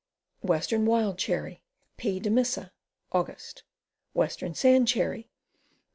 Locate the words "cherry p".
1.19-2.19